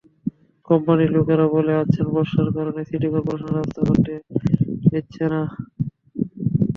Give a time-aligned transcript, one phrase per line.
[0.67, 4.13] কোম্পানির লোকেরা বলে আসছেন, বর্ষার কারণে সিটি করপোরেশন রাস্তা কাটতে
[4.91, 5.41] দিচ্ছে না।